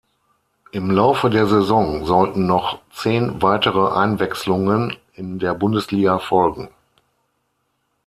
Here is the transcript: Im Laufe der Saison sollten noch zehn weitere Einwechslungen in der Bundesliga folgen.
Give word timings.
Im 0.71 0.89
Laufe 0.89 1.29
der 1.29 1.45
Saison 1.45 2.07
sollten 2.07 2.47
noch 2.47 2.79
zehn 2.91 3.39
weitere 3.43 3.91
Einwechslungen 3.95 4.97
in 5.13 5.37
der 5.37 5.53
Bundesliga 5.53 6.17
folgen. 6.17 6.69